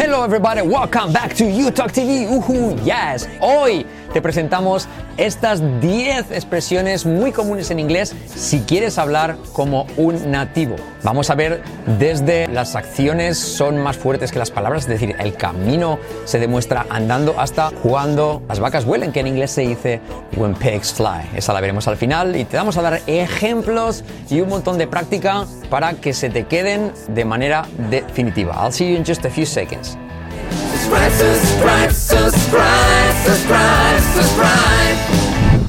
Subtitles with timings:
[0.00, 2.26] Hello everybody, welcome back to You Talk TV.
[2.26, 3.26] Uhu, yes.
[3.38, 10.30] Hoy te presentamos estas 10 expresiones muy comunes en inglés si quieres hablar como un
[10.30, 10.76] nativo.
[11.02, 11.62] Vamos a ver
[11.98, 16.86] desde las acciones son más fuertes que las palabras, es decir, el camino se demuestra
[16.90, 20.00] andando hasta cuando las vacas vuelen, que en inglés se dice
[20.36, 21.28] when pigs fly.
[21.34, 24.86] Esa la veremos al final y te vamos a dar ejemplos y un montón de
[24.86, 28.54] práctica para que se te queden de manera definitiva.
[28.54, 29.96] I'll see you in just a few seconds.
[30.90, 35.20] Subscribe, subscribe, subscribe, subscribe, subscribe.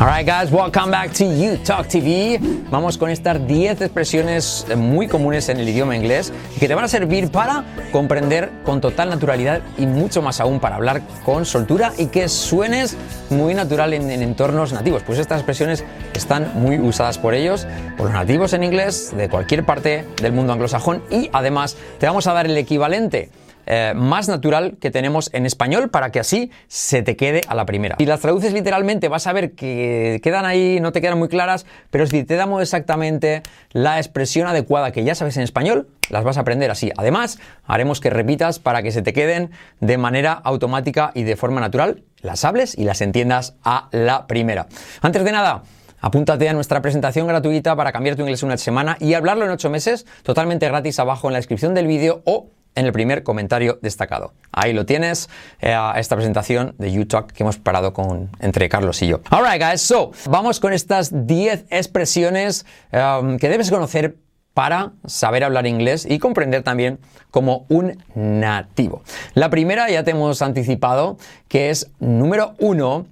[0.00, 2.40] Alright guys, welcome back to You Talk TV.
[2.70, 6.88] Vamos con estas 10 expresiones muy comunes en el idioma inglés que te van a
[6.88, 12.06] servir para comprender con total naturalidad y mucho más aún para hablar con soltura y
[12.06, 12.96] que suenes
[13.28, 15.02] muy natural en, en entornos nativos.
[15.04, 15.84] Pues estas expresiones
[16.14, 17.66] están muy usadas por ellos,
[17.98, 22.26] por los nativos en inglés de cualquier parte del mundo anglosajón y además te vamos
[22.26, 23.30] a dar el equivalente
[23.66, 27.66] eh, más natural que tenemos en español para que así se te quede a la
[27.66, 27.96] primera.
[27.98, 31.66] Si las traduces literalmente vas a ver que quedan ahí, no te quedan muy claras,
[31.90, 36.36] pero si te damos exactamente la expresión adecuada que ya sabes en español, las vas
[36.36, 36.92] a aprender así.
[36.96, 41.60] Además, haremos que repitas para que se te queden de manera automática y de forma
[41.60, 44.66] natural, las hables y las entiendas a la primera.
[45.00, 45.62] Antes de nada,
[46.04, 49.70] Apúntate a nuestra presentación gratuita para cambiar tu inglés una semana y hablarlo en ocho
[49.70, 54.32] meses, totalmente gratis abajo en la descripción del vídeo o en el primer comentario destacado.
[54.52, 55.28] Ahí lo tienes,
[55.60, 59.20] eh, esta presentación de YouTalk que hemos preparado con, entre Carlos y yo.
[59.30, 64.16] Alright, guys, so vamos con estas 10 expresiones um, que debes conocer
[64.54, 66.98] para saber hablar inglés y comprender también
[67.30, 69.02] como un nativo.
[69.34, 71.16] La primera ya te hemos anticipado
[71.48, 73.06] que es número uno,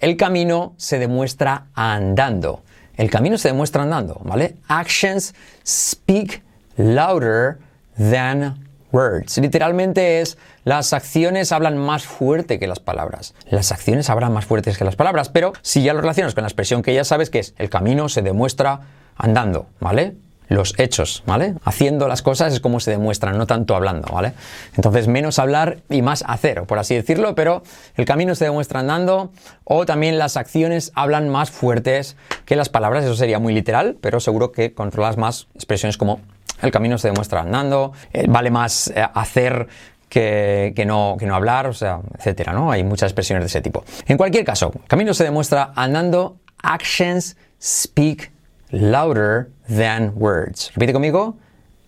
[0.00, 2.62] el camino se demuestra andando.
[2.96, 4.56] El camino se demuestra andando, ¿vale?
[4.68, 5.34] Actions
[5.66, 6.42] speak
[6.76, 7.58] louder
[7.96, 9.36] than words.
[9.38, 13.34] Literalmente es las acciones hablan más fuerte que las palabras.
[13.50, 16.48] Las acciones hablan más fuertes que las palabras, pero si ya lo relacionas con la
[16.48, 18.80] expresión que ya sabes que es el camino se demuestra
[19.16, 20.14] andando, ¿vale?
[20.48, 21.54] Los hechos, ¿vale?
[21.64, 24.34] Haciendo las cosas es como se demuestran, no tanto hablando, ¿vale?
[24.76, 27.62] Entonces, menos hablar y más hacer, por así decirlo, pero
[27.96, 29.32] el camino se demuestra andando
[29.64, 34.20] o también las acciones hablan más fuertes que las palabras, eso sería muy literal, pero
[34.20, 36.20] seguro que controlas más expresiones como
[36.62, 39.68] el camino se demuestra andando, eh, vale más eh, hacer
[40.08, 42.70] que, no, que no hablar, o sea, etcétera, ¿no?
[42.70, 43.84] Hay muchas expresiones de ese tipo.
[44.06, 48.30] En cualquier caso, camino se demuestra andando, actions speak
[48.74, 50.70] louder than words.
[50.74, 51.36] Repite conmigo.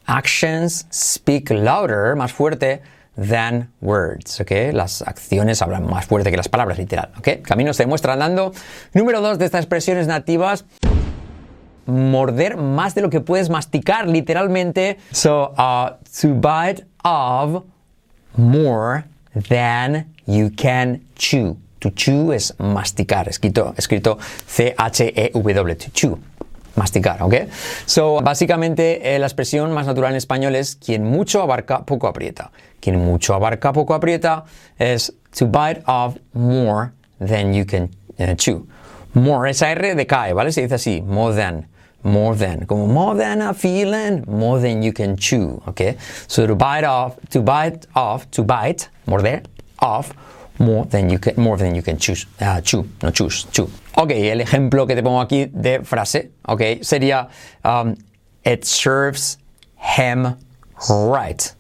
[0.07, 2.83] Actions speak louder, más fuerte,
[3.17, 4.73] than words, ¿ok?
[4.73, 7.43] Las acciones hablan más fuerte que las palabras, literal, ¿ok?
[7.43, 8.53] Camino se demuestra andando.
[8.93, 10.65] Número dos de estas expresiones nativas
[11.87, 14.99] morder más de lo que puedes masticar, literalmente.
[15.13, 17.65] So, uh, to bite of
[18.37, 19.05] more
[19.49, 21.57] than you can chew.
[21.81, 26.19] To chew es masticar, escrito, escrito C-H-E-W, to chew.
[26.77, 27.35] Masticar, ¿ok?
[27.87, 32.53] So, básicamente eh, la expresión más natural en español es quien mucho abarca, poco aprieta.
[32.81, 34.45] Quien mucho abarca, poco aprieta
[34.79, 38.67] es to bite of more than you can uh, chew.
[39.15, 40.53] More, esa R decae, ¿vale?
[40.53, 41.67] Se dice así, more than
[42.07, 45.97] more than, como more than a feeling, more than you can chew, okay?
[46.29, 49.45] So to bite off, to bite off, to bite, morder,
[49.81, 50.13] off,
[50.59, 53.69] more than you can, more than you can choose, uh, chew, no choose, chew.
[53.97, 57.29] Ok, el ejemplo que te pongo aquí de frase, ok, sería
[57.65, 57.97] um,
[58.45, 59.39] it serves
[59.77, 60.37] him
[60.89, 61.53] right.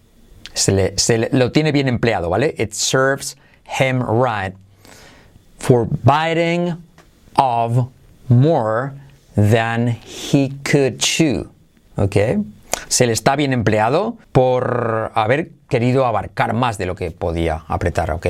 [0.55, 2.55] Se le, lo tiene bien empleado, ¿vale?
[2.59, 4.55] It serves him right
[5.59, 6.83] for biting
[7.37, 7.91] of
[8.29, 8.95] more
[9.37, 11.51] than he could chew.
[11.99, 12.17] ¿Ok?
[12.89, 18.11] Se le está bien empleado por haber querido abarcar más de lo que podía apretar,
[18.13, 18.27] ¿ok?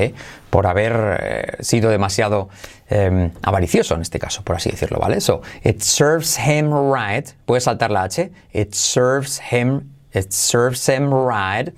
[0.49, 2.49] Por haber eh, sido demasiado
[2.89, 5.21] eh, avaricioso en este caso, por así decirlo, ¿vale?
[5.21, 7.29] So, it serves him right.
[7.45, 8.31] Puedes saltar la H.
[8.53, 11.73] It serves him, it serves him right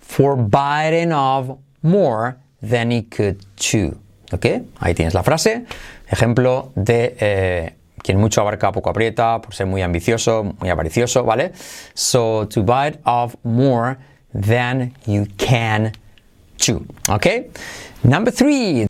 [0.00, 3.96] for biting of more than he could chew.
[4.32, 4.46] ¿Ok?
[4.80, 5.64] Ahí tienes la frase.
[6.08, 11.52] Ejemplo de eh, quien mucho abarca poco aprieta, por ser muy ambicioso, muy avaricioso, ¿vale?
[11.94, 13.96] So, to bite off more
[14.32, 15.92] than you can
[16.56, 17.26] chew, ¿ok?
[18.02, 18.86] Number three,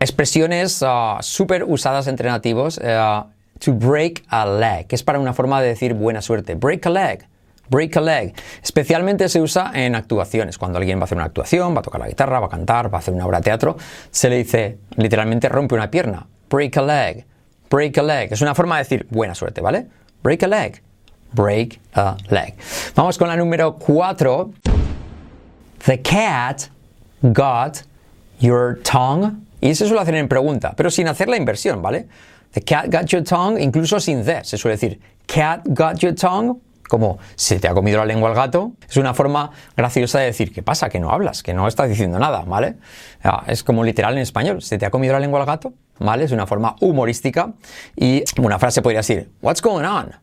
[0.00, 3.24] expresiones uh, súper usadas entre nativos, uh,
[3.58, 6.90] to break a leg, que es para una forma de decir buena suerte, break a
[6.90, 7.28] leg.
[7.68, 8.32] Break a leg.
[8.62, 10.56] Especialmente se usa en actuaciones.
[10.56, 12.94] Cuando alguien va a hacer una actuación, va a tocar la guitarra, va a cantar,
[12.94, 13.76] va a hacer una obra de teatro,
[14.08, 16.28] se le dice literalmente rompe una pierna.
[16.48, 17.26] Break a leg.
[17.70, 18.32] Break a leg.
[18.32, 19.86] Es una forma de decir buena suerte, ¿vale?
[20.22, 20.82] Break a leg.
[21.32, 22.54] Break a leg.
[22.94, 24.50] Vamos con la número 4.
[25.84, 26.62] The cat
[27.22, 27.78] got
[28.40, 29.32] your tongue.
[29.60, 32.06] Y eso suele hacer en pregunta, pero sin hacer la inversión, ¿vale?
[32.52, 34.44] The cat got your tongue, incluso sin the.
[34.44, 36.56] Se suele decir, cat got your tongue,
[36.88, 38.72] como se te ha comido la lengua el gato.
[38.88, 40.88] Es una forma graciosa de decir, ¿qué pasa?
[40.88, 42.76] Que no hablas, que no estás diciendo nada, ¿vale?
[43.24, 45.72] Ah, Es como literal en español, ¿se te ha comido la lengua el gato?
[45.98, 46.24] ¿Vale?
[46.24, 47.54] Es una forma humorística.
[47.96, 50.14] Y una frase podría decir, What's going on?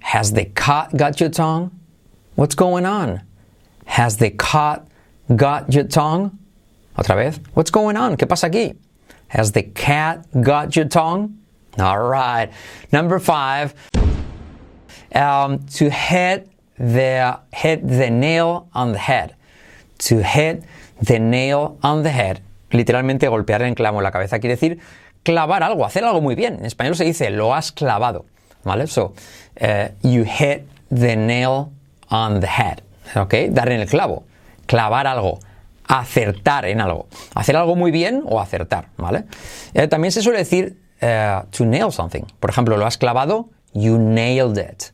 [0.00, 1.70] Has the cat got your tongue?
[2.36, 3.22] What's going on?
[3.86, 4.86] Has the cat
[5.34, 6.32] got your tongue?
[6.96, 7.40] Otra vez.
[7.54, 8.16] What's going on?
[8.16, 8.76] ¿Qué pasa aquí?
[9.28, 11.38] Has the cat got your tongue?
[11.78, 12.50] All right.
[12.92, 13.74] Number five.
[15.14, 16.48] Um, to hit
[16.78, 19.34] the hit the nail on the head.
[19.98, 20.64] To hit
[21.00, 22.42] the nail on the head.
[22.70, 24.80] Literalmente golpear en clavo la cabeza quiere decir
[25.24, 26.58] clavar algo, hacer algo muy bien.
[26.60, 28.26] En español se dice lo has clavado.
[28.62, 28.86] ¿Vale?
[28.86, 29.14] So,
[29.60, 31.66] uh, you hit the nail
[32.08, 32.78] on the head.
[33.16, 33.34] ¿Ok?
[33.50, 34.24] Dar en el clavo.
[34.66, 35.40] Clavar algo.
[35.86, 37.06] Acertar en algo.
[37.34, 38.88] Hacer algo muy bien o acertar.
[38.96, 39.24] ¿Vale?
[39.74, 42.22] Eh, también se suele decir eh, to nail something.
[42.40, 43.50] Por ejemplo, lo has clavado.
[43.74, 44.92] You nailed it.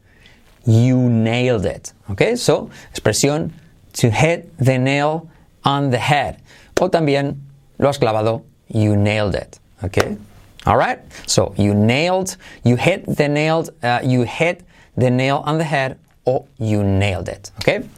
[0.64, 1.90] You nailed it.
[2.08, 2.36] ¿Ok?
[2.36, 3.52] So, expresión
[4.00, 5.28] to hit the nail
[5.64, 6.38] on the head.
[6.80, 7.36] O también
[7.78, 8.42] lo has clavado.
[8.68, 9.60] You nailed it.
[9.82, 10.18] ¿Ok?
[10.66, 10.98] All right?
[11.26, 14.62] So, you nailed, you hit the nailed, uh, you hit
[14.96, 17.50] the nail on the head or you nailed it.
[17.60, 17.88] Okay?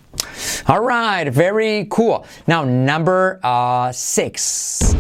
[0.69, 2.25] All right, very cool.
[2.47, 4.95] Now, number uh, six.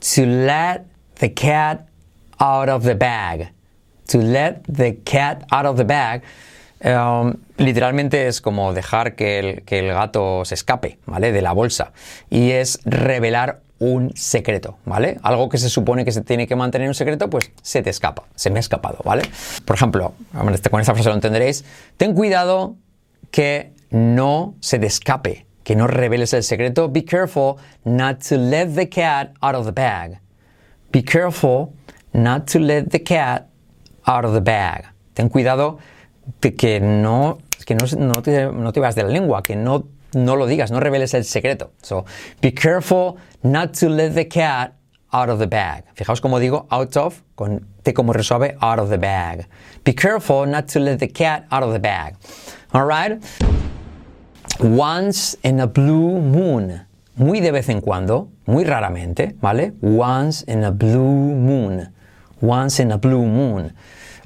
[0.00, 0.86] To let
[1.16, 1.88] the cat
[2.40, 3.48] out of the bag.
[4.08, 6.22] To let the cat out of the bag.
[6.84, 11.32] um, literalmente es como dejar que el, que el gato se escape, ¿vale?
[11.32, 11.92] De la bolsa.
[12.30, 15.18] Y es revelar un secreto, ¿vale?
[15.22, 18.24] Algo que se supone que se tiene que mantener un secreto, pues se te escapa,
[18.34, 19.22] se me ha escapado, ¿vale?
[19.64, 21.64] Por ejemplo, hombre, con esta frase lo entenderéis,
[21.96, 22.76] ten cuidado
[23.30, 26.88] que no se te escape, que no reveles el secreto.
[26.88, 30.20] Be careful not to let the cat out of the bag.
[30.92, 31.72] Be careful
[32.12, 33.48] not to let the cat
[34.04, 34.84] out of the bag.
[35.14, 35.78] Ten cuidado
[36.40, 40.36] de que no, que no, no te, no vas de la lengua, que no, no
[40.36, 41.72] lo digas, no reveles el secreto.
[41.82, 42.04] So,
[42.40, 44.74] be careful not to let the cat
[45.12, 45.84] out of the bag.
[45.94, 49.46] Fijaos como digo out of, con T como resuave, out of the bag.
[49.84, 52.16] Be careful not to let the cat out of the bag.
[52.72, 53.22] All right?
[54.60, 56.82] Once in a blue moon.
[57.16, 59.72] Muy de vez en cuando, muy raramente, ¿vale?
[59.80, 61.88] Once in a blue moon.
[62.42, 63.72] Once in a blue moon.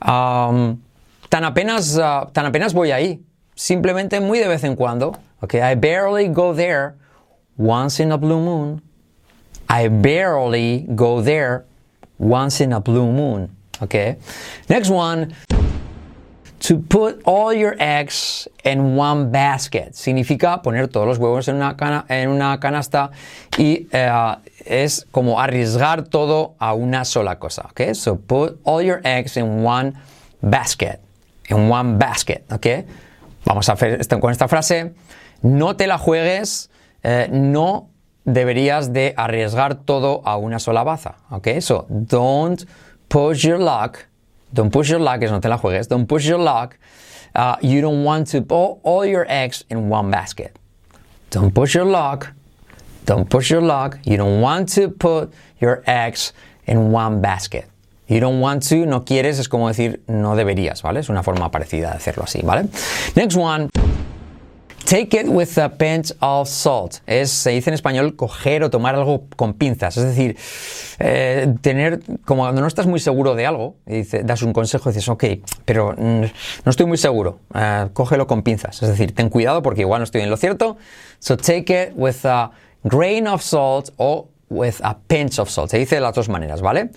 [0.03, 0.83] Um,
[1.29, 3.23] tan, apenas, uh, tan apenas voy ahí.
[3.55, 5.12] Simplemente muy de vez en cuando.
[5.43, 6.95] Okay, I barely go there
[7.57, 8.83] once in a blue moon.
[9.69, 11.65] I barely go there
[12.19, 13.51] once in a blue moon.
[13.83, 14.17] Okay.
[14.69, 15.35] Next one.
[16.69, 19.95] To put all your eggs in one basket.
[19.95, 23.11] Significa poner todos los huevos en una, cana- en una canasta
[23.57, 24.37] y eh,
[24.67, 27.67] es como arriesgar todo a una sola cosa.
[27.71, 27.95] Okay?
[27.95, 29.95] So put all your eggs in one
[30.43, 31.01] basket.
[31.49, 32.45] In one basket.
[32.53, 32.85] Okay?
[33.47, 34.93] Vamos a hacer esto con esta frase.
[35.43, 36.71] No te la juegues.
[37.03, 37.89] eh, no
[38.25, 41.17] deberías de arriesgar todo a una sola baza.
[41.31, 41.61] Okay?
[41.61, 42.65] So don't
[43.09, 44.07] push your luck.
[44.53, 45.89] Don't push your luck, es no te la juegues.
[45.89, 46.77] Don't push your luck.
[47.35, 50.59] Uh, you don't want to put all your eggs in one basket.
[51.31, 52.33] Don't push your luck.
[53.07, 53.99] Don't push your luck.
[54.05, 56.33] You don't want to put your eggs
[56.67, 57.67] in one basket.
[58.09, 60.99] You don't want to, no quieres, es como decir no deberías, ¿vale?
[60.99, 62.69] Es una forma parecida de hacerlo así, ¿vale?
[63.14, 63.71] Next one.
[64.90, 66.97] Take it with a pinch of salt.
[67.06, 69.97] Es, se dice en español coger o tomar algo con pinzas.
[69.97, 70.37] Es decir,
[70.99, 73.76] eh, tener, como cuando no estás muy seguro de algo,
[74.25, 75.25] das un consejo y dices, ok,
[75.64, 76.23] pero mm,
[76.64, 78.82] no estoy muy seguro, eh, cógelo con pinzas.
[78.82, 80.76] Es decir, ten cuidado porque igual no estoy en lo cierto.
[81.20, 82.50] So take it with a
[82.82, 85.70] grain of salt o with a pinch of salt.
[85.70, 86.90] Se dice de las dos maneras, ¿vale?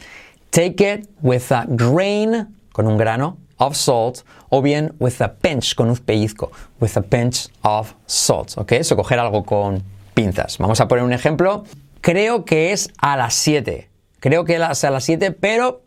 [0.49, 5.75] Take it with a grain, con un grano, of salt, o bien with a pinch,
[5.75, 8.83] con un pellizco, with a pinch of salt, ¿ok?
[8.83, 10.57] So, coger algo con pinzas.
[10.57, 11.63] Vamos a poner un ejemplo.
[12.01, 13.89] Creo que es a las 7.
[14.19, 15.83] Creo que es a las 7, pero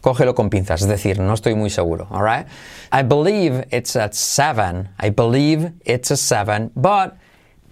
[0.00, 2.46] cógelo con pinzas, es decir, no estoy muy seguro, all right?
[2.92, 4.88] I believe it's at 7.
[4.98, 7.16] I believe it's a 7, but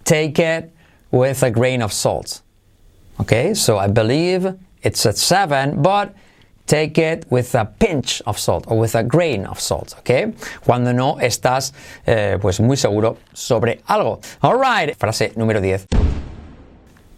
[0.03, 0.73] take it
[1.11, 2.41] with a grain of salt.
[3.19, 6.13] Okay, so I believe it's at 7, but
[6.67, 10.33] take it with a pinch of salt or with a grain of salt, okay?
[10.63, 11.73] Cuando no estás
[12.05, 14.19] eh, pues muy seguro sobre algo.
[14.41, 15.87] All right, frase número 10.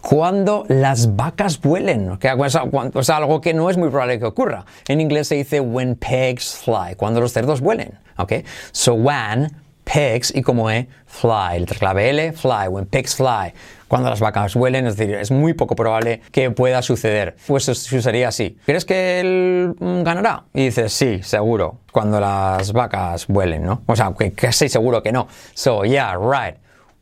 [0.00, 2.24] Cuando las vacas vuelen, ¿ok?
[2.72, 4.64] o o algo que no es muy probable que ocurra.
[4.88, 8.32] En inglés se dice when pigs fly, cuando los cerdos vuelen, ¿ok?
[8.72, 9.50] So when
[9.92, 11.58] pigs y como E, fly.
[11.58, 12.68] Letra clave L, fly.
[12.68, 13.52] When pigs fly.
[13.88, 17.36] Cuando las vacas vuelen, es decir, es muy poco probable que pueda suceder.
[17.46, 18.56] Pues se usaría así.
[18.64, 20.44] ¿Crees que él mm, ganará?
[20.54, 21.80] Y dices, sí, seguro.
[21.90, 23.82] Cuando las vacas vuelen, ¿no?
[23.86, 25.26] O sea, que casi seguro que no.
[25.54, 26.56] So, yeah, right.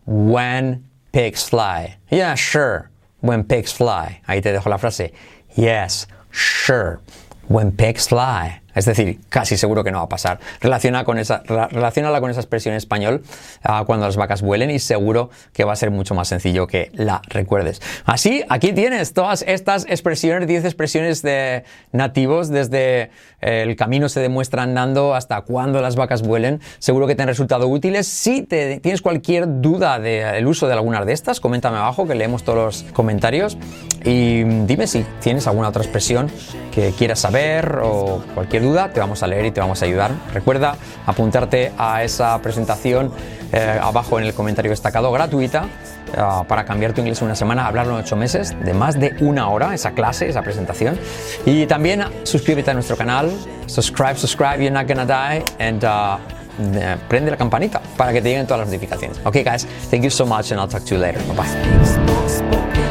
[0.06, 1.98] When pigs fly.
[2.10, 2.88] Yeah, sure.
[3.20, 4.22] When pigs fly.
[4.26, 5.12] Ahí te dejo la frase.
[5.56, 7.00] Yes, sure.
[7.48, 8.62] When pigs fly.
[8.78, 10.38] Es decir, casi seguro que no va a pasar.
[10.60, 13.22] Relaciona con esa, relacionala con esa expresión en español
[13.68, 16.92] uh, cuando las vacas vuelen y seguro que va a ser mucho más sencillo que
[16.94, 17.82] la recuerdes.
[18.04, 24.20] Así, aquí tienes todas estas expresiones, 10 expresiones de nativos desde eh, el camino se
[24.20, 26.60] demuestra andando hasta cuando las vacas vuelen.
[26.78, 28.06] Seguro que te han resultado útiles.
[28.06, 32.84] Si tienes cualquier duda del uso de alguna de estas, coméntame abajo que leemos todos
[32.84, 33.58] los comentarios
[34.04, 36.30] y dime si tienes alguna otra expresión
[36.72, 40.10] que quieras saber o cualquier duda te vamos a leer y te vamos a ayudar.
[40.32, 43.10] Recuerda apuntarte a esa presentación
[43.52, 45.64] eh, abajo en el comentario destacado gratuita
[46.12, 49.16] eh, para cambiar tu inglés en una semana, hablarlo en ocho meses, de más de
[49.20, 50.98] una hora, esa clase, esa presentación.
[51.46, 53.30] Y también suscríbete a nuestro canal,
[53.66, 56.18] subscribe, subscribe, you're not gonna die, and uh,
[57.08, 59.18] prende la campanita para que te lleguen todas las notificaciones.
[59.24, 61.20] Ok, guys, thank you so much, and I'll talk to you later.
[61.28, 62.87] Bye bye.